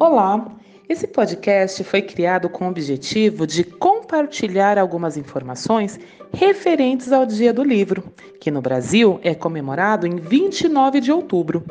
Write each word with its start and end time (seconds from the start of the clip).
Olá! 0.00 0.46
Esse 0.88 1.08
podcast 1.08 1.82
foi 1.82 2.02
criado 2.02 2.48
com 2.48 2.66
o 2.66 2.70
objetivo 2.70 3.44
de 3.44 3.64
compartilhar 3.64 4.78
algumas 4.78 5.16
informações 5.16 5.98
referentes 6.32 7.10
ao 7.10 7.26
Dia 7.26 7.52
do 7.52 7.64
Livro, 7.64 8.04
que 8.40 8.48
no 8.48 8.62
Brasil 8.62 9.18
é 9.24 9.34
comemorado 9.34 10.06
em 10.06 10.14
29 10.14 11.00
de 11.00 11.10
outubro. 11.10 11.64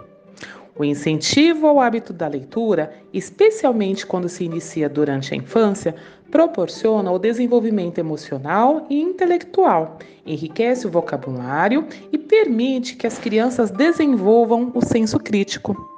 O 0.75 0.84
incentivo 0.84 1.67
ao 1.67 1.79
hábito 1.79 2.11
da 2.11 2.27
leitura, 2.27 2.93
especialmente 3.13 4.05
quando 4.05 4.27
se 4.27 4.44
inicia 4.44 4.89
durante 4.89 5.34
a 5.34 5.38
infância, 5.38 5.95
proporciona 6.30 7.09
o 7.09 7.17
desenvolvimento 7.17 7.98
emocional 7.98 8.85
e 8.89 8.99
intelectual, 8.99 9.99
enriquece 10.25 10.85
o 10.85 10.91
vocabulário 10.91 11.88
e 12.12 12.17
permite 12.17 12.98
que 12.98 13.07
as 13.07 13.17
crianças 13.17 13.71
desenvolvam 13.71 14.70
o 14.75 14.85
senso 14.85 15.17
crítico. 15.17 15.96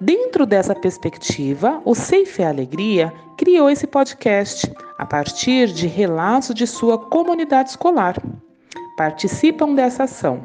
Dentro 0.00 0.46
dessa 0.46 0.76
perspectiva, 0.76 1.82
o 1.84 1.92
Safe 1.92 2.40
Alegria 2.44 3.12
criou 3.36 3.68
esse 3.68 3.84
podcast 3.84 4.72
a 4.96 5.04
partir 5.04 5.72
de 5.72 5.88
relatos 5.88 6.54
de 6.54 6.68
sua 6.68 6.96
comunidade 6.96 7.70
escolar. 7.70 8.16
Participam 8.96 9.74
dessa 9.74 10.04
ação 10.04 10.44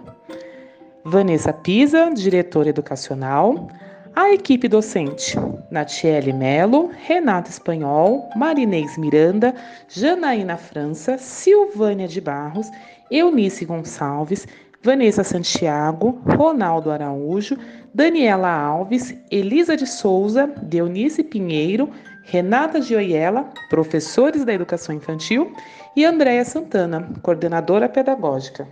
Vanessa 1.05 1.53
Pisa, 1.53 2.09
diretora 2.09 2.70
educacional, 2.70 3.67
a 4.16 4.31
equipe 4.31 4.67
docente 4.67 5.38
Natiele 5.70 6.34
Melo, 6.34 6.90
Renata 7.05 7.51
Espanhol, 7.51 8.27
Marinês 8.35 8.98
Miranda, 8.98 9.54
Janaína 9.88 10.57
França, 10.57 11.20
Silvânia 11.20 12.07
de 12.07 12.20
Barros, 12.20 12.71
Eunice 13.12 13.65
Gonçalves, 13.65 14.48
Vanessa 14.84 15.23
Santiago, 15.23 16.22
Ronaldo 16.38 16.91
Araújo, 16.91 17.58
Daniela 17.94 18.52
Alves, 18.52 19.16
Elisa 19.32 19.78
de 19.78 19.88
Souza, 19.88 20.46
Deunice 20.46 21.24
Pinheiro, 21.24 21.90
Renata 22.24 22.82
Gioiella, 22.82 23.46
professores 23.70 24.44
da 24.44 24.54
educação 24.54 24.94
infantil, 24.94 25.55
e 25.96 26.04
Andréia 26.04 26.44
Santana, 26.44 27.13
coordenadora 27.22 27.88
pedagógica. 27.88 28.68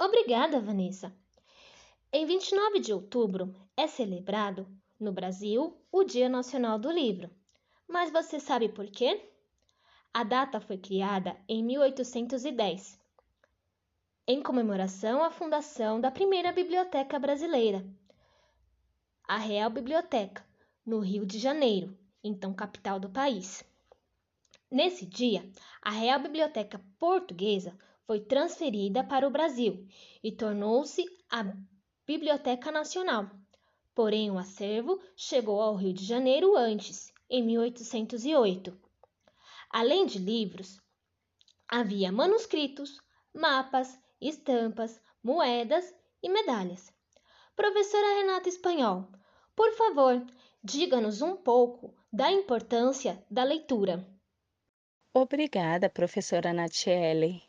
Obrigada, 0.00 0.58
Vanessa. 0.58 1.12
Em 2.10 2.24
29 2.24 2.80
de 2.80 2.94
outubro 2.94 3.54
é 3.76 3.86
celebrado, 3.86 4.66
no 4.98 5.12
Brasil, 5.12 5.76
o 5.92 6.02
Dia 6.02 6.30
Nacional 6.30 6.78
do 6.78 6.90
Livro. 6.90 7.28
Mas 7.86 8.10
você 8.10 8.40
sabe 8.40 8.70
por 8.70 8.86
quê? 8.86 9.33
A 10.16 10.22
data 10.22 10.60
foi 10.60 10.78
criada 10.78 11.36
em 11.48 11.60
1810, 11.64 13.00
em 14.28 14.40
comemoração 14.40 15.24
à 15.24 15.28
fundação 15.28 16.00
da 16.00 16.08
primeira 16.08 16.52
biblioteca 16.52 17.18
brasileira, 17.18 17.84
a 19.26 19.36
Real 19.36 19.68
Biblioteca, 19.70 20.46
no 20.86 21.00
Rio 21.00 21.26
de 21.26 21.40
Janeiro, 21.40 21.98
então 22.22 22.54
capital 22.54 23.00
do 23.00 23.10
país. 23.10 23.64
Nesse 24.70 25.04
dia, 25.04 25.50
a 25.82 25.90
Real 25.90 26.20
Biblioteca 26.20 26.80
Portuguesa 26.96 27.76
foi 28.06 28.20
transferida 28.20 29.02
para 29.02 29.26
o 29.26 29.32
Brasil 29.32 29.84
e 30.22 30.30
tornou-se 30.30 31.04
a 31.28 31.52
Biblioteca 32.06 32.70
Nacional. 32.70 33.28
Porém, 33.92 34.30
o 34.30 34.38
acervo 34.38 35.00
chegou 35.16 35.60
ao 35.60 35.74
Rio 35.74 35.92
de 35.92 36.04
Janeiro 36.04 36.56
antes, 36.56 37.12
em 37.28 37.42
1808. 37.42 38.83
Além 39.74 40.06
de 40.06 40.20
livros, 40.20 40.80
havia 41.66 42.12
manuscritos, 42.12 43.00
mapas, 43.34 43.98
estampas, 44.20 45.00
moedas 45.20 45.92
e 46.22 46.28
medalhas. 46.28 46.92
Professora 47.56 48.20
Renata 48.20 48.48
Espanhol, 48.48 49.08
por 49.56 49.72
favor, 49.72 50.24
diga-nos 50.62 51.22
um 51.22 51.34
pouco 51.34 51.92
da 52.12 52.30
importância 52.30 53.20
da 53.28 53.42
leitura. 53.42 54.06
Obrigada, 55.12 55.90
professora 55.90 56.52
Natiele. 56.52 57.42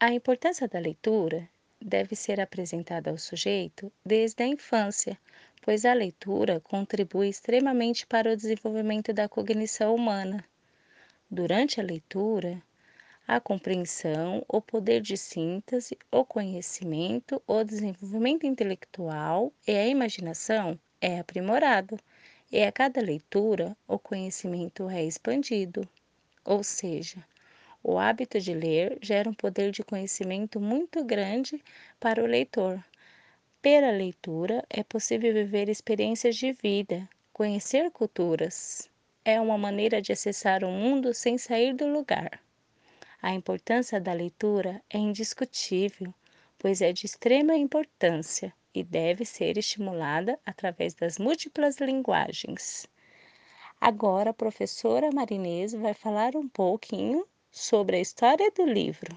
A 0.00 0.12
importância 0.12 0.66
da 0.66 0.80
leitura 0.80 1.48
deve 1.80 2.16
ser 2.16 2.40
apresentada 2.40 3.10
ao 3.10 3.16
sujeito 3.16 3.92
desde 4.04 4.42
a 4.42 4.48
infância, 4.48 5.16
pois 5.62 5.84
a 5.84 5.94
leitura 5.94 6.58
contribui 6.58 7.28
extremamente 7.28 8.04
para 8.08 8.32
o 8.32 8.36
desenvolvimento 8.36 9.12
da 9.12 9.28
cognição 9.28 9.94
humana. 9.94 10.44
Durante 11.30 11.80
a 11.80 11.82
leitura, 11.82 12.62
a 13.26 13.40
compreensão, 13.40 14.44
o 14.46 14.60
poder 14.60 15.00
de 15.00 15.16
síntese, 15.16 15.98
o 16.12 16.24
conhecimento, 16.24 17.42
o 17.46 17.64
desenvolvimento 17.64 18.46
intelectual 18.46 19.50
e 19.66 19.72
a 19.72 19.86
imaginação 19.86 20.78
é 21.00 21.18
aprimorado, 21.18 21.98
e 22.52 22.62
a 22.62 22.70
cada 22.70 23.00
leitura 23.00 23.74
o 23.88 23.98
conhecimento 23.98 24.88
é 24.90 25.02
expandido. 25.02 25.88
Ou 26.44 26.62
seja, 26.62 27.24
o 27.82 27.98
hábito 27.98 28.38
de 28.38 28.52
ler 28.52 28.98
gera 29.00 29.28
um 29.28 29.34
poder 29.34 29.70
de 29.70 29.82
conhecimento 29.82 30.60
muito 30.60 31.02
grande 31.02 31.62
para 31.98 32.22
o 32.22 32.26
leitor. 32.26 32.84
Pela 33.62 33.90
leitura 33.90 34.62
é 34.68 34.82
possível 34.82 35.32
viver 35.32 35.70
experiências 35.70 36.36
de 36.36 36.52
vida, 36.52 37.08
conhecer 37.32 37.90
culturas, 37.90 38.90
é 39.24 39.40
uma 39.40 39.56
maneira 39.56 40.02
de 40.02 40.12
acessar 40.12 40.62
o 40.62 40.70
mundo 40.70 41.14
sem 41.14 41.38
sair 41.38 41.72
do 41.72 41.86
lugar. 41.86 42.40
A 43.22 43.32
importância 43.32 43.98
da 44.00 44.12
leitura 44.12 44.82
é 44.90 44.98
indiscutível, 44.98 46.12
pois 46.58 46.82
é 46.82 46.92
de 46.92 47.06
extrema 47.06 47.56
importância 47.56 48.52
e 48.74 48.82
deve 48.82 49.24
ser 49.24 49.56
estimulada 49.56 50.38
através 50.44 50.94
das 50.94 51.18
múltiplas 51.18 51.78
linguagens. 51.78 52.86
Agora 53.80 54.30
a 54.30 54.34
professora 54.34 55.10
Marinês 55.12 55.72
vai 55.72 55.94
falar 55.94 56.36
um 56.36 56.48
pouquinho 56.48 57.26
sobre 57.50 57.96
a 57.96 58.00
história 58.00 58.50
do 58.50 58.64
livro. 58.64 59.16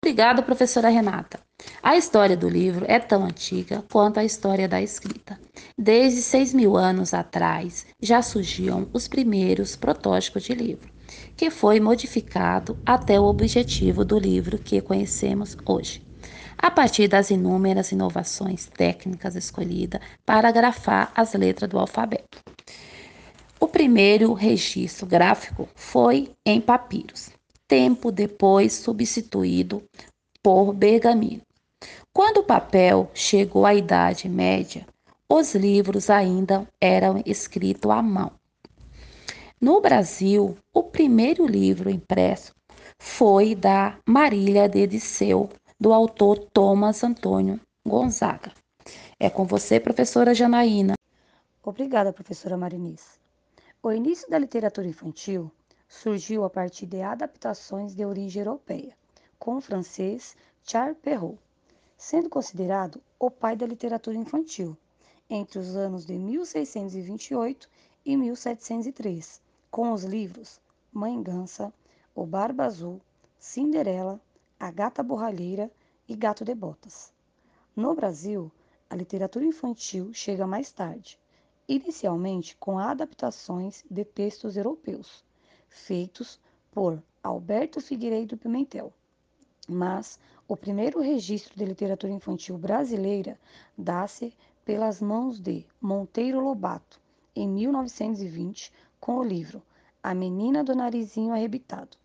Obrigada, 0.00 0.42
professora 0.42 0.88
Renata. 0.88 1.45
A 1.82 1.96
história 1.96 2.36
do 2.36 2.48
livro 2.48 2.84
é 2.88 2.98
tão 2.98 3.24
antiga 3.24 3.82
quanto 3.90 4.18
a 4.18 4.24
história 4.24 4.68
da 4.68 4.82
escrita. 4.82 5.38
Desde 5.78 6.20
seis 6.20 6.52
mil 6.52 6.76
anos 6.76 7.14
atrás 7.14 7.86
já 8.02 8.20
surgiam 8.20 8.88
os 8.92 9.08
primeiros 9.08 9.76
protótipos 9.76 10.42
de 10.42 10.52
livro, 10.52 10.90
que 11.36 11.48
foi 11.48 11.80
modificado 11.80 12.76
até 12.84 13.18
o 13.18 13.24
objetivo 13.24 14.04
do 14.04 14.18
livro 14.18 14.58
que 14.58 14.80
conhecemos 14.80 15.56
hoje. 15.64 16.04
A 16.58 16.70
partir 16.70 17.08
das 17.08 17.30
inúmeras 17.30 17.92
inovações 17.92 18.66
técnicas 18.66 19.36
escolhidas 19.36 20.00
para 20.26 20.50
grafar 20.50 21.12
as 21.14 21.34
letras 21.34 21.70
do 21.70 21.78
alfabeto. 21.78 22.42
O 23.60 23.68
primeiro 23.68 24.32
registro 24.34 25.06
gráfico 25.06 25.68
foi 25.74 26.32
em 26.44 26.60
papiros, 26.60 27.30
tempo 27.68 28.10
depois 28.10 28.72
substituído 28.72 29.82
por 30.42 30.72
bergamino. 30.72 31.45
Quando 32.16 32.38
o 32.38 32.44
papel 32.44 33.10
chegou 33.12 33.66
à 33.66 33.74
Idade 33.74 34.26
Média, 34.26 34.86
os 35.28 35.54
livros 35.54 36.08
ainda 36.08 36.66
eram 36.80 37.22
escritos 37.26 37.90
à 37.90 38.00
mão. 38.00 38.32
No 39.60 39.82
Brasil, 39.82 40.56
o 40.72 40.82
primeiro 40.82 41.46
livro 41.46 41.90
impresso 41.90 42.54
foi 42.98 43.54
da 43.54 43.98
Marília 44.06 44.66
de 44.66 44.78
Ediceu, 44.78 45.50
do 45.78 45.92
autor 45.92 46.38
Thomas 46.38 47.04
Antônio 47.04 47.60
Gonzaga. 47.86 48.50
É 49.20 49.28
com 49.28 49.44
você, 49.44 49.78
professora 49.78 50.34
Janaína. 50.34 50.94
Obrigada, 51.62 52.14
professora 52.14 52.56
Marinice. 52.56 53.18
O 53.82 53.92
início 53.92 54.26
da 54.30 54.38
literatura 54.38 54.88
infantil 54.88 55.52
surgiu 55.86 56.44
a 56.44 56.48
partir 56.48 56.86
de 56.86 57.02
adaptações 57.02 57.94
de 57.94 58.06
origem 58.06 58.40
europeia, 58.40 58.96
com 59.38 59.58
o 59.58 59.60
francês 59.60 60.34
Charles 60.64 60.96
Perrault 61.02 61.45
sendo 61.96 62.28
considerado 62.28 63.00
o 63.18 63.30
pai 63.30 63.56
da 63.56 63.66
literatura 63.66 64.16
infantil, 64.16 64.76
entre 65.28 65.58
os 65.58 65.74
anos 65.74 66.04
de 66.04 66.18
1628 66.18 67.68
e 68.04 68.16
1703, 68.16 69.40
com 69.70 69.92
os 69.92 70.04
livros 70.04 70.60
Mãe 70.92 71.20
Gansa, 71.22 71.72
O 72.14 72.24
Barba 72.24 72.64
Azul, 72.64 73.00
Cinderela, 73.38 74.20
A 74.58 74.70
Gata 74.70 75.02
Borralheira 75.02 75.70
e 76.08 76.14
Gato 76.14 76.44
de 76.44 76.54
Botas. 76.54 77.12
No 77.74 77.94
Brasil, 77.94 78.50
a 78.88 78.94
literatura 78.94 79.44
infantil 79.44 80.12
chega 80.14 80.46
mais 80.46 80.70
tarde, 80.70 81.18
inicialmente 81.68 82.56
com 82.56 82.78
adaptações 82.78 83.84
de 83.90 84.04
textos 84.04 84.56
europeus, 84.56 85.24
feitos 85.68 86.40
por 86.70 87.02
Alberto 87.22 87.80
Figueiredo 87.80 88.36
Pimentel. 88.36 88.92
Mas 89.68 90.18
o 90.48 90.56
primeiro 90.56 91.00
registro 91.00 91.56
de 91.56 91.64
literatura 91.64 92.12
infantil 92.12 92.56
brasileira 92.56 93.38
dá-se 93.76 94.32
pelas 94.64 95.00
mãos 95.00 95.40
de 95.40 95.66
Monteiro 95.80 96.40
Lobato, 96.40 97.00
em 97.34 97.48
1920, 97.48 98.72
com 99.00 99.18
o 99.18 99.24
livro 99.24 99.62
A 100.02 100.14
Menina 100.14 100.62
do 100.62 100.74
Narizinho 100.74 101.32
Arrebitado. 101.32 101.96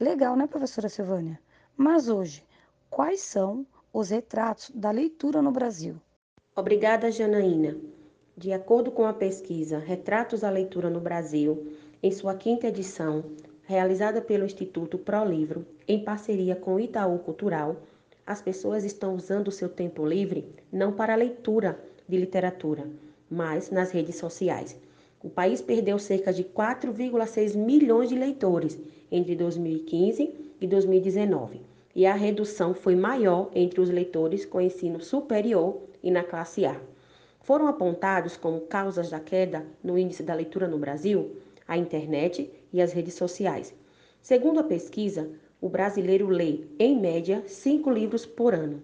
Legal, 0.00 0.36
né, 0.36 0.46
professora 0.46 0.88
Silvânia? 0.88 1.38
Mas 1.76 2.08
hoje, 2.08 2.44
quais 2.88 3.20
são 3.20 3.66
os 3.92 4.10
retratos 4.10 4.70
da 4.74 4.90
leitura 4.90 5.40
no 5.42 5.50
Brasil? 5.50 6.00
Obrigada, 6.54 7.10
Janaína. 7.10 7.76
De 8.36 8.52
acordo 8.52 8.90
com 8.90 9.06
a 9.06 9.12
pesquisa 9.12 9.78
Retratos 9.78 10.44
à 10.44 10.50
Leitura 10.50 10.90
no 10.90 11.00
Brasil, 11.00 11.72
em 12.02 12.10
sua 12.10 12.34
quinta 12.34 12.66
edição, 12.66 13.24
realizada 13.62 14.20
pelo 14.20 14.44
Instituto 14.44 14.98
ProLivro, 14.98 15.66
em 15.88 16.02
parceria 16.02 16.56
com 16.56 16.74
o 16.74 16.80
Itaú 16.80 17.18
Cultural, 17.20 17.76
as 18.26 18.42
pessoas 18.42 18.84
estão 18.84 19.14
usando 19.14 19.48
o 19.48 19.52
seu 19.52 19.68
tempo 19.68 20.04
livre 20.04 20.52
não 20.72 20.92
para 20.92 21.14
leitura 21.14 21.78
de 22.08 22.16
literatura, 22.16 22.88
mas 23.30 23.70
nas 23.70 23.92
redes 23.92 24.16
sociais. 24.16 24.76
O 25.22 25.30
país 25.30 25.60
perdeu 25.60 25.98
cerca 25.98 26.32
de 26.32 26.44
4,6 26.44 27.56
milhões 27.56 28.08
de 28.08 28.16
leitores 28.16 28.78
entre 29.10 29.34
2015 29.36 30.34
e 30.60 30.66
2019, 30.66 31.60
e 31.94 32.04
a 32.04 32.14
redução 32.14 32.74
foi 32.74 32.94
maior 32.94 33.50
entre 33.54 33.80
os 33.80 33.88
leitores 33.88 34.44
com 34.44 34.60
ensino 34.60 35.00
superior 35.00 35.82
e 36.02 36.10
na 36.10 36.22
classe 36.22 36.64
A. 36.64 36.80
Foram 37.40 37.68
apontados 37.68 38.36
como 38.36 38.62
causas 38.62 39.10
da 39.10 39.20
queda 39.20 39.64
no 39.82 39.96
índice 39.96 40.22
da 40.22 40.34
leitura 40.34 40.66
no 40.66 40.78
Brasil 40.78 41.36
a 41.66 41.76
internet 41.76 42.50
e 42.72 42.80
as 42.80 42.92
redes 42.92 43.14
sociais. 43.14 43.74
Segundo 44.20 44.60
a 44.60 44.64
pesquisa, 44.64 45.30
o 45.60 45.68
brasileiro 45.68 46.28
lê, 46.28 46.60
em 46.78 46.98
média, 46.98 47.42
cinco 47.46 47.90
livros 47.90 48.26
por 48.26 48.54
ano. 48.54 48.82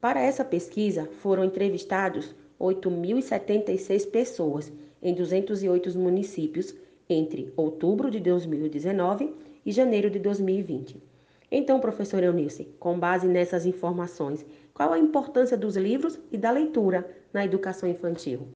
Para 0.00 0.20
essa 0.20 0.44
pesquisa, 0.44 1.08
foram 1.20 1.44
entrevistados 1.44 2.34
8.076 2.60 4.10
pessoas 4.10 4.72
em 5.02 5.14
208 5.14 5.98
municípios 5.98 6.74
entre 7.08 7.52
outubro 7.56 8.10
de 8.10 8.20
2019 8.20 9.34
e 9.64 9.72
janeiro 9.72 10.10
de 10.10 10.18
2020. 10.18 11.02
Então, 11.50 11.78
professor 11.78 12.22
Eunice, 12.22 12.64
com 12.80 12.98
base 12.98 13.26
nessas 13.26 13.66
informações, 13.66 14.44
qual 14.72 14.92
a 14.92 14.98
importância 14.98 15.56
dos 15.56 15.76
livros 15.76 16.18
e 16.32 16.38
da 16.38 16.50
leitura 16.50 17.08
na 17.32 17.44
educação 17.44 17.88
infantil? 17.88 18.48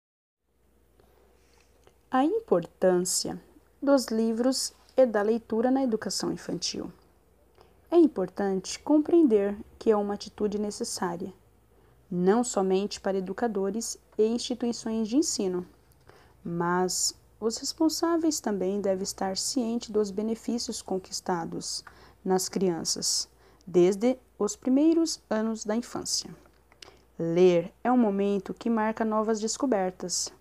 A 2.11 2.25
importância 2.25 3.39
dos 3.81 4.07
livros 4.07 4.73
e 4.97 5.07
da 5.07 5.23
leitura 5.23 5.71
na 5.71 5.83
educação 5.83 6.33
infantil. 6.33 6.91
É 7.91 7.97
importante 7.97 8.79
compreender 8.79 9.57
que 9.79 9.91
é 9.91 9.97
uma 9.97 10.15
atitude 10.15 10.59
necessária, 10.59 11.33
não 12.11 12.45
somente 12.45 13.01
para 13.01 13.17
educadores 13.17 13.97
e 14.19 14.27
instituições 14.27 15.09
de 15.09 15.17
ensino, 15.17 15.67
mas 16.45 17.15
os 17.41 17.57
responsáveis 17.57 18.41
também 18.41 18.81
devem 18.81 19.03
estar 19.03 19.37
cientes 19.37 19.91
dos 19.91 20.11
benefícios 20.11 20.83
conquistados 20.83 21.83
nas 22.25 22.49
crianças 22.49 23.29
desde 23.67 24.19
os 24.39 24.57
primeiros 24.57 25.21
anos 25.29 25.65
da 25.65 25.77
infância. 25.77 26.35
Ler 27.19 27.73
é 27.83 27.93
um 27.93 27.99
momento 27.99 28.55
que 28.55 28.71
marca 28.71 29.05
novas 29.05 29.41
descobertas. 29.41 30.33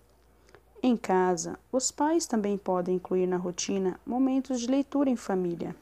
Em 0.82 0.96
casa, 0.96 1.58
os 1.70 1.90
pais 1.90 2.26
também 2.26 2.56
podem 2.56 2.96
incluir 2.96 3.26
na 3.26 3.36
rotina 3.36 3.98
momentos 4.06 4.60
de 4.60 4.66
leitura 4.66 5.10
em 5.10 5.16
família. 5.16 5.74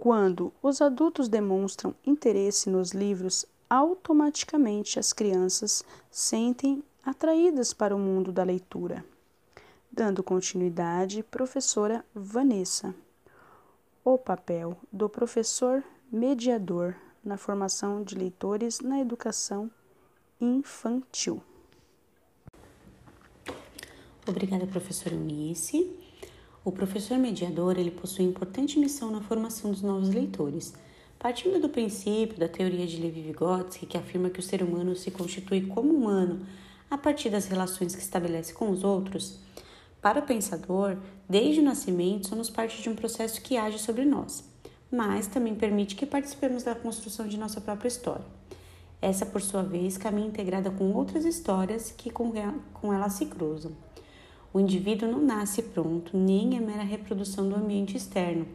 Quando 0.00 0.50
os 0.62 0.80
adultos 0.80 1.28
demonstram 1.28 1.94
interesse 2.06 2.70
nos 2.70 2.92
livros, 2.92 3.44
automaticamente 3.68 4.98
as 4.98 5.12
crianças 5.12 5.84
sentem 6.10 6.82
atraídas 7.04 7.74
para 7.74 7.94
o 7.94 7.98
mundo 7.98 8.32
da 8.32 8.42
leitura. 8.42 9.04
Dando 9.92 10.22
continuidade, 10.22 11.22
professora 11.22 12.02
Vanessa. 12.14 12.94
O 14.02 14.16
papel 14.16 14.74
do 14.90 15.06
professor 15.06 15.84
mediador 16.10 16.96
na 17.22 17.36
formação 17.36 18.02
de 18.02 18.14
leitores 18.14 18.80
na 18.80 19.00
educação 19.00 19.70
infantil. 20.40 21.42
Obrigada, 24.26 24.66
professora 24.66 25.14
Eunice. 25.14 26.09
O 26.70 26.72
professor 26.72 27.18
mediador 27.18 27.76
ele 27.76 27.90
possui 27.90 28.24
importante 28.24 28.78
missão 28.78 29.10
na 29.10 29.20
formação 29.20 29.72
dos 29.72 29.82
novos 29.82 30.08
leitores. 30.10 30.72
Partindo 31.18 31.60
do 31.60 31.68
princípio 31.68 32.38
da 32.38 32.46
teoria 32.46 32.86
de 32.86 33.02
Levi-Vygotsky, 33.02 33.86
que 33.86 33.98
afirma 33.98 34.30
que 34.30 34.38
o 34.38 34.42
ser 34.42 34.62
humano 34.62 34.94
se 34.94 35.10
constitui 35.10 35.62
como 35.62 35.92
humano 35.92 36.46
a 36.88 36.96
partir 36.96 37.28
das 37.28 37.46
relações 37.46 37.96
que 37.96 38.00
estabelece 38.00 38.52
com 38.52 38.70
os 38.70 38.84
outros, 38.84 39.40
para 40.00 40.20
o 40.20 40.22
pensador, 40.22 40.96
desde 41.28 41.60
o 41.60 41.64
nascimento 41.64 42.28
somos 42.28 42.48
parte 42.48 42.80
de 42.80 42.88
um 42.88 42.94
processo 42.94 43.42
que 43.42 43.56
age 43.56 43.80
sobre 43.80 44.04
nós, 44.04 44.44
mas 44.92 45.26
também 45.26 45.56
permite 45.56 45.96
que 45.96 46.06
participemos 46.06 46.62
da 46.62 46.76
construção 46.76 47.26
de 47.26 47.36
nossa 47.36 47.60
própria 47.60 47.88
história. 47.88 48.24
Essa, 49.02 49.26
por 49.26 49.42
sua 49.42 49.64
vez, 49.64 49.98
caminha 49.98 50.28
integrada 50.28 50.70
com 50.70 50.92
outras 50.92 51.24
histórias 51.24 51.90
que 51.90 52.12
com 52.12 52.94
ela 52.94 53.10
se 53.10 53.26
cruzam. 53.26 53.72
O 54.52 54.58
indivíduo 54.58 55.08
não 55.08 55.22
nasce 55.22 55.62
pronto, 55.62 56.16
nem 56.16 56.56
é 56.56 56.60
mera 56.60 56.82
reprodução 56.82 57.48
do 57.48 57.54
ambiente 57.54 57.96
externo. 57.96 58.48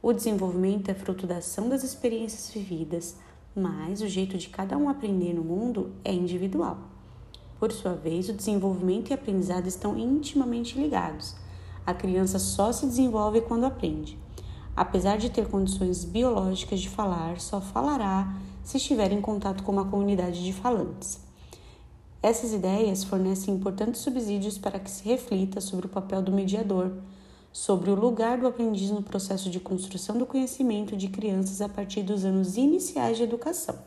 O 0.00 0.10
desenvolvimento 0.14 0.90
é 0.90 0.94
fruto 0.94 1.26
da 1.26 1.36
ação 1.36 1.68
das 1.68 1.84
experiências 1.84 2.50
vividas, 2.50 3.14
mas 3.54 4.00
o 4.00 4.08
jeito 4.08 4.38
de 4.38 4.48
cada 4.48 4.78
um 4.78 4.88
aprender 4.88 5.34
no 5.34 5.44
mundo 5.44 5.92
é 6.02 6.14
individual. 6.14 6.78
Por 7.60 7.70
sua 7.72 7.92
vez, 7.92 8.30
o 8.30 8.32
desenvolvimento 8.32 9.10
e 9.10 9.12
aprendizado 9.12 9.66
estão 9.66 9.98
intimamente 9.98 10.78
ligados. 10.80 11.36
A 11.84 11.92
criança 11.92 12.38
só 12.38 12.72
se 12.72 12.86
desenvolve 12.86 13.42
quando 13.42 13.66
aprende. 13.66 14.18
Apesar 14.74 15.18
de 15.18 15.28
ter 15.28 15.46
condições 15.46 16.06
biológicas 16.06 16.80
de 16.80 16.88
falar, 16.88 17.38
só 17.38 17.60
falará 17.60 18.34
se 18.62 18.78
estiver 18.78 19.12
em 19.12 19.20
contato 19.20 19.62
com 19.62 19.72
uma 19.72 19.84
comunidade 19.84 20.42
de 20.42 20.54
falantes. 20.54 21.27
Essas 22.20 22.52
ideias 22.52 23.04
fornecem 23.04 23.54
importantes 23.54 24.00
subsídios 24.00 24.58
para 24.58 24.80
que 24.80 24.90
se 24.90 25.04
reflita 25.04 25.60
sobre 25.60 25.86
o 25.86 25.88
papel 25.88 26.20
do 26.20 26.32
mediador, 26.32 26.92
sobre 27.52 27.90
o 27.90 27.94
lugar 27.94 28.38
do 28.38 28.46
aprendiz 28.48 28.90
no 28.90 29.02
processo 29.02 29.48
de 29.48 29.60
construção 29.60 30.18
do 30.18 30.26
conhecimento 30.26 30.96
de 30.96 31.08
crianças 31.08 31.60
a 31.60 31.68
partir 31.68 32.02
dos 32.02 32.24
anos 32.24 32.56
iniciais 32.56 33.16
de 33.16 33.22
educação. 33.22 33.78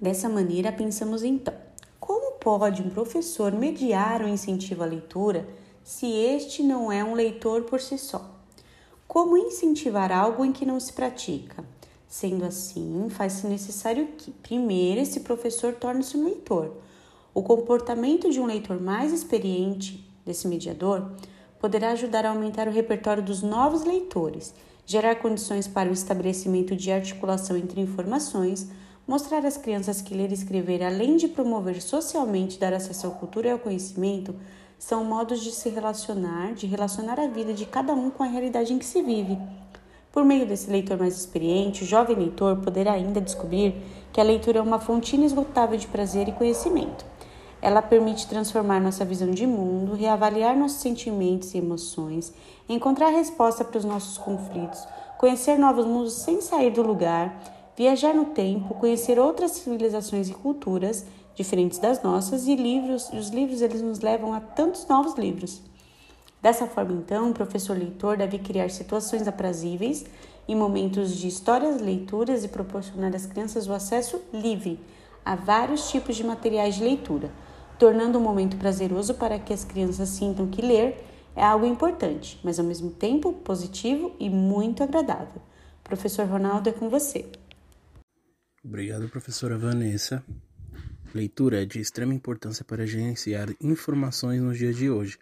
Dessa 0.00 0.30
maneira, 0.30 0.72
pensamos 0.72 1.22
então: 1.22 1.52
como 1.98 2.38
pode 2.38 2.80
um 2.80 2.88
professor 2.88 3.52
mediar 3.52 4.22
o 4.22 4.28
incentivo 4.28 4.82
à 4.82 4.86
leitura 4.86 5.46
se 5.84 6.06
este 6.06 6.62
não 6.62 6.90
é 6.90 7.04
um 7.04 7.12
leitor 7.12 7.64
por 7.64 7.82
si 7.82 7.98
só? 7.98 8.34
Como 9.06 9.36
incentivar 9.36 10.10
algo 10.10 10.42
em 10.42 10.52
que 10.52 10.64
não 10.64 10.80
se 10.80 10.92
pratica? 10.94 11.62
Sendo 12.10 12.44
assim, 12.44 13.06
faz-se 13.08 13.46
necessário 13.46 14.08
que, 14.18 14.30
primeiro, 14.30 15.00
esse 15.00 15.20
professor 15.20 15.72
torne-se 15.72 16.16
um 16.16 16.24
leitor. 16.24 16.72
O 17.32 17.42
comportamento 17.42 18.30
de 18.30 18.38
um 18.38 18.46
leitor 18.46 18.78
mais 18.78 19.12
experiente, 19.12 20.06
desse 20.26 20.46
mediador, 20.46 21.12
poderá 21.58 21.92
ajudar 21.92 22.26
a 22.26 22.30
aumentar 22.30 22.68
o 22.68 22.72
repertório 22.72 23.22
dos 23.22 23.42
novos 23.42 23.84
leitores, 23.84 24.52
gerar 24.84 25.14
condições 25.14 25.66
para 25.66 25.88
o 25.88 25.92
estabelecimento 25.92 26.76
de 26.76 26.90
articulação 26.90 27.56
entre 27.56 27.80
informações, 27.80 28.68
Mostrar 29.10 29.44
às 29.44 29.56
crianças 29.56 30.00
que 30.00 30.14
ler 30.14 30.30
e 30.30 30.34
escrever, 30.34 30.84
além 30.84 31.16
de 31.16 31.26
promover 31.26 31.82
socialmente 31.82 32.60
dar 32.60 32.72
acesso 32.72 33.08
à 33.08 33.10
cultura 33.10 33.48
e 33.48 33.50
ao 33.50 33.58
conhecimento, 33.58 34.32
são 34.78 35.04
modos 35.04 35.40
de 35.40 35.50
se 35.50 35.68
relacionar, 35.68 36.54
de 36.54 36.68
relacionar 36.68 37.18
a 37.18 37.26
vida 37.26 37.52
de 37.52 37.66
cada 37.66 37.92
um 37.92 38.08
com 38.08 38.22
a 38.22 38.28
realidade 38.28 38.72
em 38.72 38.78
que 38.78 38.84
se 38.84 39.02
vive. 39.02 39.36
Por 40.12 40.24
meio 40.24 40.46
desse 40.46 40.70
leitor 40.70 40.98
mais 40.98 41.16
experiente, 41.16 41.84
o 41.84 41.86
jovem 41.86 42.16
leitor 42.16 42.56
poderá 42.56 42.92
ainda 42.92 43.20
descobrir 43.20 43.74
que 44.12 44.20
a 44.20 44.24
leitura 44.24 44.58
é 44.58 44.62
uma 44.62 44.78
fonte 44.78 45.14
inesgotável 45.14 45.78
de 45.78 45.86
prazer 45.86 46.28
e 46.28 46.32
conhecimento. 46.32 47.04
Ela 47.62 47.82
permite 47.82 48.26
transformar 48.26 48.80
nossa 48.80 49.04
visão 49.04 49.30
de 49.30 49.46
mundo, 49.46 49.94
reavaliar 49.94 50.56
nossos 50.56 50.80
sentimentos 50.80 51.54
e 51.54 51.58
emoções, 51.58 52.32
encontrar 52.68 53.10
resposta 53.10 53.64
para 53.64 53.78
os 53.78 53.84
nossos 53.84 54.18
conflitos, 54.18 54.86
conhecer 55.18 55.58
novos 55.58 55.84
mundos 55.84 56.14
sem 56.14 56.40
sair 56.40 56.70
do 56.70 56.82
lugar 56.82 57.40
viajar 57.80 58.12
no 58.12 58.26
tempo, 58.26 58.74
conhecer 58.74 59.18
outras 59.18 59.52
civilizações 59.52 60.28
e 60.28 60.34
culturas 60.34 61.06
diferentes 61.34 61.78
das 61.78 62.02
nossas 62.02 62.46
e 62.46 62.54
livros, 62.54 63.08
os 63.10 63.30
livros 63.30 63.62
eles 63.62 63.80
nos 63.80 64.00
levam 64.00 64.34
a 64.34 64.40
tantos 64.40 64.86
novos 64.86 65.14
livros. 65.14 65.62
Dessa 66.42 66.66
forma, 66.66 66.92
então, 66.92 67.30
o 67.30 67.34
professor 67.34 67.76
leitor 67.76 68.16
deve 68.16 68.38
criar 68.38 68.70
situações 68.70 69.28
aprazíveis 69.28 70.06
e 70.48 70.54
momentos 70.54 71.16
de 71.16 71.28
histórias, 71.28 71.80
leituras 71.80 72.44
e 72.44 72.48
proporcionar 72.48 73.14
às 73.14 73.26
crianças 73.26 73.68
o 73.68 73.72
acesso 73.72 74.22
livre 74.32 74.80
a 75.24 75.36
vários 75.36 75.90
tipos 75.90 76.16
de 76.16 76.24
materiais 76.24 76.76
de 76.76 76.82
leitura, 76.82 77.30
tornando 77.78 78.18
o 78.18 78.20
um 78.20 78.24
momento 78.24 78.56
prazeroso 78.56 79.14
para 79.14 79.38
que 79.38 79.52
as 79.52 79.64
crianças 79.64 80.08
sintam 80.08 80.48
que 80.48 80.62
ler 80.62 81.04
é 81.36 81.44
algo 81.44 81.66
importante, 81.66 82.40
mas 82.42 82.58
ao 82.58 82.64
mesmo 82.64 82.90
tempo 82.90 83.32
positivo 83.32 84.14
e 84.18 84.28
muito 84.28 84.82
agradável. 84.82 85.40
Professor 85.84 86.26
Ronaldo, 86.26 86.68
é 86.68 86.72
com 86.72 86.88
você. 86.88 87.26
Obrigado, 88.64 89.08
professora 89.08 89.56
Vanessa. 89.56 90.24
Leitura 91.14 91.62
é 91.62 91.64
de 91.64 91.80
extrema 91.80 92.14
importância 92.14 92.64
para 92.64 92.86
gerenciar 92.86 93.48
informações 93.60 94.40
nos 94.40 94.58
dias 94.58 94.76
de 94.76 94.90
hoje. 94.90 95.18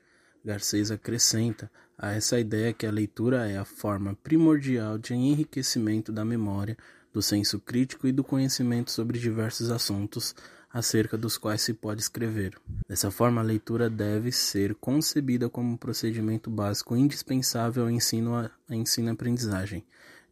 Garcês 0.49 0.91
acrescenta 0.91 1.71
a 1.99 2.13
essa 2.13 2.41
ideia 2.41 2.73
que 2.73 2.87
a 2.87 2.91
leitura 2.91 3.51
é 3.51 3.59
a 3.59 3.67
forma 3.67 4.17
primordial 4.23 4.97
de 4.97 5.13
enriquecimento 5.13 6.11
da 6.11 6.25
memória, 6.25 6.75
do 7.13 7.21
senso 7.21 7.61
crítico 7.61 8.09
e 8.09 8.13
do 8.13 8.25
conhecimento 8.25 8.91
sobre 8.91 9.19
diversos 9.19 9.71
assuntos, 9.71 10.35
acerca 10.73 11.19
dos 11.19 11.37
quais 11.37 11.61
se 11.61 11.75
pode 11.75 12.01
escrever. 12.01 12.59
Dessa 12.89 13.11
forma, 13.11 13.43
a 13.43 13.45
leitura 13.45 13.91
deve 13.91 14.33
ser 14.33 14.75
concebida 14.77 15.51
como 15.51 15.71
um 15.73 15.77
procedimento 15.77 16.49
básico 16.49 16.97
indispensável 16.97 17.83
ao 17.83 17.91
ensino 17.91 18.51
e 18.71 18.75
ensino-aprendizagem, 18.75 19.85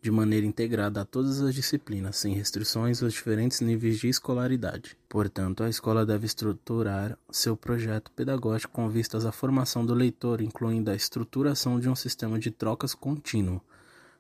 de 0.06 0.10
maneira 0.12 0.46
integrada 0.46 1.00
a 1.00 1.04
todas 1.04 1.40
as 1.40 1.52
disciplinas, 1.52 2.14
sem 2.14 2.32
restrições 2.32 3.02
aos 3.02 3.12
diferentes 3.12 3.60
níveis 3.60 3.98
de 3.98 4.06
escolaridade. 4.06 4.96
Portanto, 5.08 5.64
a 5.64 5.68
escola 5.68 6.06
deve 6.06 6.26
estruturar 6.26 7.18
seu 7.28 7.56
projeto 7.56 8.12
pedagógico 8.12 8.72
com 8.72 8.88
vistas 8.88 9.26
à 9.26 9.32
formação 9.32 9.84
do 9.84 9.92
leitor, 9.94 10.40
incluindo 10.40 10.92
a 10.92 10.94
estruturação 10.94 11.80
de 11.80 11.88
um 11.88 11.96
sistema 11.96 12.38
de 12.38 12.52
trocas 12.52 12.94
contínuo, 12.94 13.60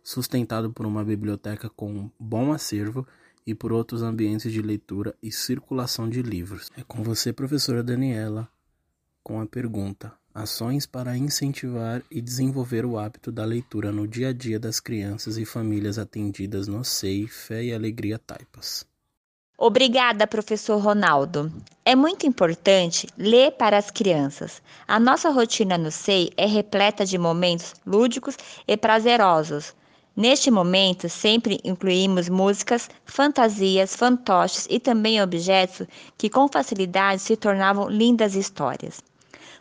sustentado 0.02 0.72
por 0.72 0.86
uma 0.86 1.04
biblioteca 1.04 1.70
com 1.70 2.10
bom 2.18 2.52
acervo 2.52 3.06
e 3.46 3.54
por 3.54 3.72
outros 3.72 4.02
ambientes 4.02 4.50
de 4.50 4.60
leitura 4.60 5.14
e 5.22 5.30
circulação 5.30 6.10
de 6.10 6.20
livros. 6.20 6.68
É 6.76 6.82
com 6.82 7.04
você, 7.04 7.32
professora 7.32 7.80
Daniela, 7.80 8.48
com 9.22 9.40
a 9.40 9.46
pergunta: 9.46 10.12
Ações 10.36 10.84
para 10.84 11.16
incentivar 11.16 12.02
e 12.10 12.20
desenvolver 12.20 12.84
o 12.84 12.98
hábito 12.98 13.32
da 13.32 13.42
leitura 13.42 13.90
no 13.90 14.06
dia 14.06 14.28
a 14.28 14.32
dia 14.34 14.60
das 14.60 14.78
crianças 14.78 15.38
e 15.38 15.46
famílias 15.46 15.98
atendidas 15.98 16.68
no 16.68 16.84
SEI 16.84 17.26
Fé 17.26 17.64
e 17.64 17.72
Alegria 17.72 18.18
Taipas. 18.18 18.84
Obrigada, 19.56 20.26
professor 20.26 20.76
Ronaldo. 20.76 21.50
É 21.82 21.96
muito 21.96 22.26
importante 22.26 23.08
ler 23.16 23.52
para 23.52 23.78
as 23.78 23.90
crianças. 23.90 24.60
A 24.86 25.00
nossa 25.00 25.30
rotina 25.30 25.78
no 25.78 25.90
SEI 25.90 26.30
é 26.36 26.44
repleta 26.44 27.06
de 27.06 27.16
momentos 27.16 27.72
lúdicos 27.86 28.36
e 28.68 28.76
prazerosos 28.76 29.74
Neste 30.16 30.50
momento, 30.50 31.10
sempre 31.10 31.60
incluímos 31.62 32.30
músicas, 32.30 32.88
fantasias, 33.04 33.94
fantoches 33.94 34.66
e 34.70 34.80
também 34.80 35.20
objetos 35.20 35.86
que 36.16 36.30
com 36.30 36.48
facilidade 36.48 37.20
se 37.20 37.36
tornavam 37.36 37.90
lindas 37.90 38.34
histórias. 38.34 39.02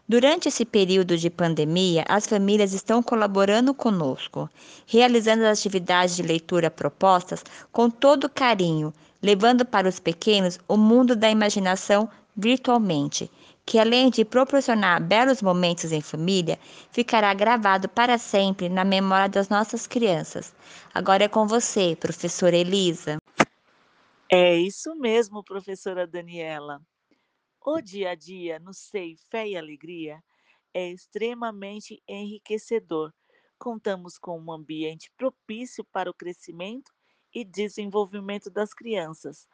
Durante 0.08 0.50
esse 0.50 0.66
período 0.66 1.18
de 1.18 1.30
pandemia, 1.30 2.06
as 2.08 2.28
famílias 2.28 2.74
estão 2.74 3.02
colaborando 3.02 3.74
conosco, 3.74 4.50
realizando 4.86 5.44
as 5.44 5.60
atividades 5.60 6.16
de 6.16 6.22
leitura 6.22 6.70
propostas 6.70 7.44
com 7.72 7.90
todo 7.90 8.30
carinho, 8.30 8.94
levando 9.22 9.66
para 9.66 9.90
os 9.90 10.00
pequenos 10.00 10.60
o 10.68 10.78
mundo 10.78 11.16
da 11.16 11.30
imaginação 11.30 12.08
virtualmente 12.36 13.32
que 13.66 13.80
além 13.80 14.10
de 14.12 14.24
proporcionar 14.24 15.02
belos 15.02 15.42
momentos 15.42 15.92
em 15.92 16.02
família, 16.02 16.60
ficará 16.92 17.34
gravado 17.34 17.90
para 17.90 18.18
sempre 18.18 18.70
na 18.70 18.86
memória 18.86 19.28
das 19.28 19.50
nossas 19.50 19.88
crianças. 19.88 20.54
Agora 20.94 21.24
é 21.24 21.28
com 21.28 21.48
você, 21.48 21.96
professora 21.96 22.56
Elisa. 22.56 23.18
É 24.32 24.56
isso 24.56 24.96
mesmo, 24.96 25.44
professora 25.44 26.06
Daniela. 26.06 26.80
O 27.68 27.82
dia 27.82 28.12
a 28.12 28.16
dia 28.16 28.60
no 28.60 28.76
SEI 28.76 29.18
Fé 29.32 29.48
e 29.48 29.58
Alegria 29.58 30.24
é 30.72 30.92
extremamente 30.92 32.00
enriquecedor. 32.08 33.12
Contamos 33.58 34.20
com 34.20 34.40
um 34.40 34.52
ambiente 34.52 35.12
propício 35.18 35.84
para 35.84 36.08
o 36.08 36.14
crescimento 36.14 36.94
e 37.34 37.44
desenvolvimento 37.44 38.52
das 38.52 38.72
crianças. 38.72 39.50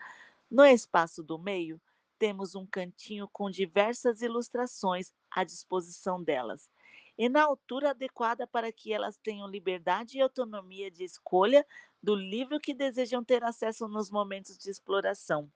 No 0.50 0.66
espaço 0.66 1.24
do 1.24 1.40
meio, 1.40 1.82
temos 2.20 2.54
um 2.54 2.66
cantinho 2.66 3.30
com 3.32 3.50
diversas 3.50 4.22
ilustrações 4.22 5.14
à 5.32 5.46
disposição 5.46 6.22
delas, 6.22 6.70
e 7.18 7.30
na 7.30 7.44
altura 7.44 7.92
adequada 7.92 8.46
para 8.46 8.74
que 8.74 8.92
elas 8.92 9.18
tenham 9.20 9.48
liberdade 9.48 10.18
e 10.18 10.22
autonomia 10.22 10.92
de 10.92 11.06
escolha 11.06 11.66
do 12.04 12.14
livro 12.14 12.60
que 12.60 12.74
desejam 12.74 13.24
ter 13.24 13.42
acesso 13.42 13.88
nos 13.88 14.12
momentos 14.12 14.58
de 14.58 14.70
exploração. 14.70 15.50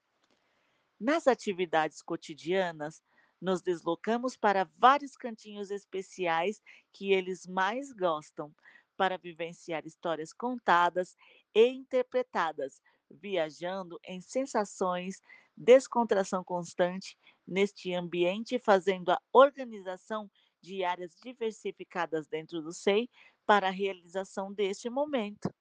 Nas 0.99 1.27
atividades 1.27 2.01
cotidianas, 2.01 3.01
nos 3.41 3.61
deslocamos 3.61 4.37
para 4.37 4.69
vários 4.77 5.15
cantinhos 5.15 5.69
especiais 5.69 6.61
que 6.93 7.11
eles 7.11 7.45
mais 7.45 7.91
gostam, 7.91 8.53
para 8.95 9.17
vivenciar 9.17 9.85
histórias 9.85 10.31
contadas 10.31 11.15
e 11.53 11.67
interpretadas, 11.67 12.81
viajando 13.11 13.99
em 14.05 14.21
sensações 14.21 15.21
descontração 15.55 16.43
constante 16.43 17.17
neste 17.47 17.93
ambiente, 17.93 18.59
fazendo 18.59 19.11
a 19.11 19.21
organização 19.31 20.29
de 20.61 20.83
áreas 20.83 21.15
diversificadas 21.23 22.27
dentro 22.27 22.61
do 22.61 22.73
SEI 22.73 23.09
para 23.45 23.67
a 23.67 23.71
realização 23.71 24.51
deste 24.51 24.89
momento. 24.89 25.53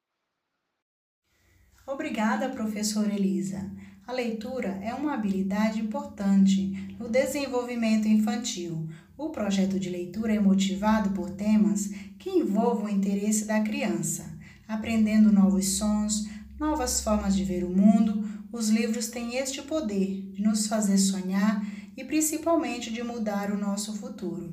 Obrigada, 1.87 2.49
professora 2.49 3.13
Elisa. 3.13 3.71
A 4.07 4.13
leitura 4.13 4.79
é 4.83 4.93
uma 4.93 5.15
habilidade 5.15 5.81
importante 5.81 6.95
no 6.99 7.09
desenvolvimento 7.09 8.07
infantil. 8.07 8.87
O 9.17 9.31
projeto 9.31 9.81
de 9.81 9.89
leitura 9.89 10.35
é 10.35 10.39
motivado 10.39 11.11
por 11.11 11.31
temas 11.31 11.89
que 12.19 12.29
envolvam 12.29 12.85
o 12.85 12.91
interesse 12.91 13.47
da 13.47 13.63
criança, 13.63 14.31
aprendendo 14.69 15.33
novos 15.33 15.79
sons, 15.79 16.29
novas 16.61 17.01
formas 17.01 17.35
de 17.35 17.45
ver 17.45 17.65
o 17.65 17.71
mundo, 17.71 18.29
os 18.53 18.69
livros 18.69 19.09
têm 19.09 19.37
este 19.37 19.63
poder 19.63 20.31
de 20.33 20.43
nos 20.43 20.67
fazer 20.67 20.99
sonhar 20.99 21.65
e 21.97 22.05
principalmente 22.05 22.93
de 22.93 23.03
mudar 23.03 23.51
o 23.51 23.59
nosso 23.59 23.95
futuro. 23.95 24.53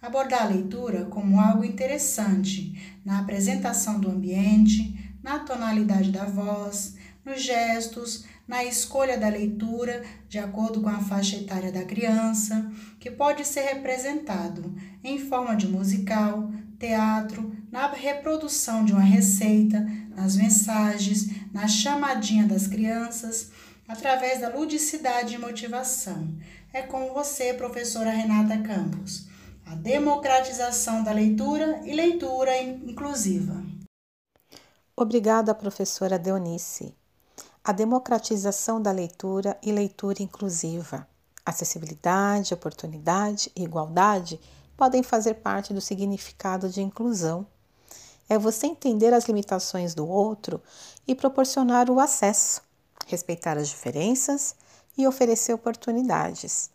Abordar 0.00 0.44
a 0.44 0.48
leitura 0.48 1.04
como 1.04 1.38
algo 1.38 1.62
interessante 1.62 2.98
na 3.04 3.20
apresentação 3.20 4.00
do 4.00 4.10
ambiente, 4.10 5.12
na 5.22 5.40
tonalidade 5.40 6.10
da 6.10 6.24
voz, 6.24 6.96
nos 7.24 7.42
gestos, 7.42 8.24
na 8.48 8.64
escolha 8.64 9.18
da 9.18 9.28
leitura 9.28 10.02
de 10.26 10.38
acordo 10.38 10.80
com 10.80 10.88
a 10.88 11.00
faixa 11.00 11.36
etária 11.36 11.70
da 11.70 11.84
criança, 11.84 12.72
que 12.98 13.10
pode 13.10 13.44
ser 13.44 13.60
representado 13.60 14.74
em 15.04 15.18
forma 15.18 15.54
de 15.54 15.68
musical, 15.68 16.50
teatro, 16.78 17.54
na 17.70 17.88
reprodução 17.88 18.84
de 18.86 18.92
uma 18.92 19.02
receita, 19.02 19.86
nas 20.16 20.36
mensagens, 20.36 21.28
na 21.52 21.68
chamadinha 21.68 22.46
das 22.46 22.66
crianças, 22.66 23.50
através 23.86 24.40
da 24.40 24.48
ludicidade 24.48 25.34
e 25.34 25.38
motivação. 25.38 26.34
É 26.72 26.80
com 26.82 27.12
você, 27.12 27.52
professora 27.52 28.10
Renata 28.10 28.58
Campos. 28.58 29.28
A 29.66 29.74
democratização 29.74 31.02
da 31.02 31.12
leitura 31.12 31.82
e 31.84 31.92
leitura 31.92 32.56
inclusiva. 32.62 33.62
Obrigada, 34.96 35.54
professora 35.54 36.18
Deonice. 36.18 36.94
A 37.68 37.72
democratização 37.72 38.80
da 38.80 38.90
leitura 38.90 39.58
e 39.62 39.70
leitura 39.70 40.22
inclusiva. 40.22 41.06
Acessibilidade, 41.44 42.54
oportunidade 42.54 43.52
e 43.54 43.62
igualdade 43.62 44.40
podem 44.74 45.02
fazer 45.02 45.34
parte 45.34 45.74
do 45.74 45.80
significado 45.82 46.70
de 46.70 46.80
inclusão 46.80 47.46
é 48.26 48.38
você 48.38 48.66
entender 48.66 49.12
as 49.12 49.26
limitações 49.26 49.94
do 49.94 50.08
outro 50.08 50.62
e 51.06 51.14
proporcionar 51.14 51.90
o 51.90 52.00
acesso, 52.00 52.62
respeitar 53.06 53.58
as 53.58 53.68
diferenças 53.68 54.56
e 54.96 55.06
oferecer 55.06 55.52
oportunidades. 55.52 56.70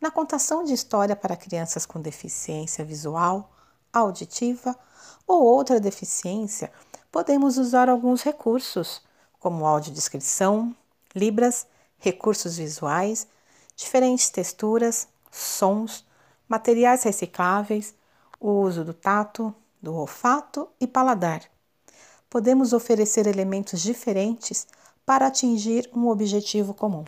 Na 0.00 0.08
contação 0.08 0.62
de 0.62 0.72
história 0.72 1.16
para 1.16 1.36
crianças 1.36 1.84
com 1.84 2.00
deficiência 2.00 2.84
visual, 2.84 3.50
auditiva 3.92 4.78
ou 5.26 5.42
outra 5.42 5.80
deficiência, 5.80 6.70
podemos 7.10 7.58
usar 7.58 7.88
alguns 7.88 8.22
recursos, 8.22 9.02
como 9.38 9.66
audiodescrição, 9.66 10.74
libras, 11.14 11.66
recursos 11.98 12.56
visuais, 12.58 13.26
diferentes 13.76 14.30
texturas, 14.30 15.08
sons, 15.30 16.04
materiais 16.48 17.02
recicláveis, 17.02 17.94
o 18.40 18.50
uso 18.50 18.84
do 18.84 18.94
tato, 18.94 19.54
do 19.80 19.94
olfato 19.94 20.68
e 20.80 20.86
paladar. 20.86 21.42
Podemos 22.30 22.72
oferecer 22.72 23.26
elementos 23.26 23.80
diferentes 23.80 24.66
para 25.06 25.26
atingir 25.26 25.88
um 25.94 26.08
objetivo 26.08 26.74
comum. 26.74 27.04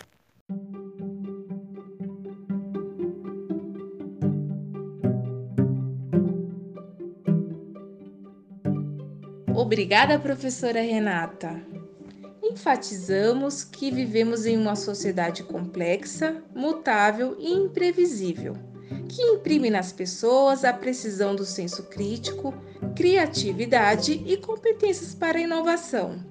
Obrigada, 9.55 10.19
professora 10.19 10.81
Renata. 10.81 11.80
Enfatizamos 12.51 13.63
que 13.63 13.91
vivemos 13.91 14.45
em 14.45 14.57
uma 14.57 14.75
sociedade 14.75 15.43
complexa, 15.45 16.43
mutável 16.55 17.37
e 17.39 17.53
imprevisível 17.53 18.57
que 19.09 19.23
imprime 19.23 19.71
nas 19.71 19.93
pessoas 19.93 20.65
a 20.65 20.73
precisão 20.73 21.35
do 21.35 21.45
senso 21.45 21.85
crítico, 21.85 22.55
criatividade 22.95 24.23
e 24.25 24.37
competências 24.37 25.15
para 25.15 25.39
a 25.39 25.43
inovação. 25.43 26.25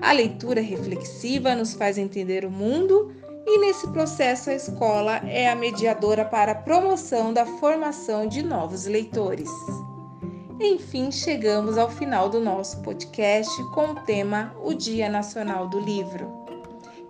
A 0.00 0.12
leitura 0.12 0.60
reflexiva 0.60 1.54
nos 1.54 1.74
faz 1.74 1.98
entender 1.98 2.44
o 2.44 2.50
mundo 2.50 3.12
e, 3.46 3.58
nesse 3.58 3.86
processo, 3.88 4.48
a 4.48 4.54
escola 4.54 5.16
é 5.28 5.48
a 5.48 5.54
mediadora 5.54 6.24
para 6.24 6.52
a 6.52 6.54
promoção 6.54 7.32
da 7.32 7.44
formação 7.44 8.26
de 8.26 8.42
novos 8.42 8.86
leitores. 8.86 9.50
Enfim, 10.60 11.12
chegamos 11.12 11.78
ao 11.78 11.88
final 11.88 12.28
do 12.28 12.40
nosso 12.40 12.82
podcast 12.82 13.62
com 13.70 13.92
o 13.92 14.00
tema 14.00 14.52
O 14.60 14.74
Dia 14.74 15.08
Nacional 15.08 15.68
do 15.68 15.78
Livro. 15.78 16.44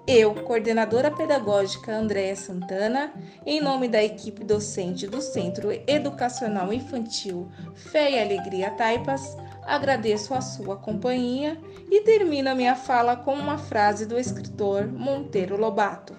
Eu, 0.06 0.34
coordenadora 0.34 1.10
pedagógica 1.10 1.96
Andréa 1.96 2.36
Santana, 2.36 3.10
em 3.46 3.58
nome 3.58 3.88
da 3.88 4.04
equipe 4.04 4.44
docente 4.44 5.06
do 5.06 5.22
Centro 5.22 5.70
Educacional 5.86 6.70
Infantil 6.74 7.48
Fé 7.74 8.10
e 8.10 8.20
Alegria 8.20 8.70
Taipas, 8.72 9.34
agradeço 9.66 10.34
a 10.34 10.42
sua 10.42 10.76
companhia 10.76 11.58
e 11.90 12.02
termino 12.02 12.50
a 12.50 12.54
minha 12.54 12.76
fala 12.76 13.16
com 13.16 13.32
uma 13.32 13.56
frase 13.56 14.04
do 14.04 14.18
escritor 14.18 14.86
Monteiro 14.86 15.58
Lobato. 15.58 16.14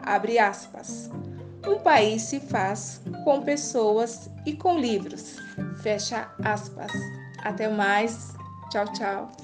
Abre 0.00 0.40
aspas. 0.40 1.08
Um 1.64 1.78
país 1.78 2.22
se 2.22 2.40
faz 2.40 3.00
com 3.24 3.42
pessoas 3.42 4.28
e 4.44 4.54
com 4.54 4.76
livros. 4.76 5.43
Fecha 5.82 6.28
aspas. 6.44 6.92
Até 7.42 7.68
mais. 7.68 8.34
Tchau, 8.70 8.84
tchau. 8.92 9.43